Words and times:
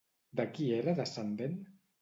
De 0.39 0.45
qui 0.55 0.69
era 0.79 0.97
descendent? 1.03 1.57